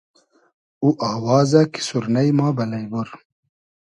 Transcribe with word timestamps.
او 0.83 0.87
آوازۂ 1.13 1.61
کی 1.73 1.81
سورنݷ 1.87 2.27
ما 2.37 2.47
بئلݷ 2.57 2.83
بور 2.91 3.07